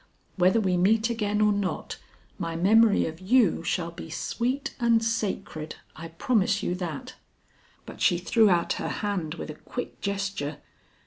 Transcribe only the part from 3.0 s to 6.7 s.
of you shall be sweet and sacred, I promise